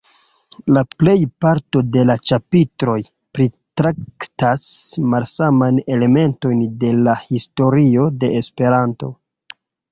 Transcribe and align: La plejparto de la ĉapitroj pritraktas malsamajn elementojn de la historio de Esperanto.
La 0.75 0.81
plejparto 1.01 1.81
de 1.95 2.05
la 2.11 2.15
ĉapitroj 2.29 2.95
pritraktas 3.37 4.73
malsamajn 5.13 5.79
elementojn 5.99 6.67
de 6.85 6.93
la 7.05 7.17
historio 7.29 8.11
de 8.25 8.35
Esperanto. 8.45 9.15